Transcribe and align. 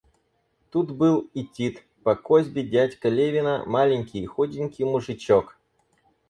Тут 0.71 0.89
был 0.89 1.29
и 1.35 1.43
Тит, 1.43 1.83
по 2.01 2.15
косьбе 2.15 2.63
дядька 2.63 3.07
Левина, 3.09 3.63
маленький, 3.67 4.25
худенький 4.25 4.83
мужичок. 4.83 5.59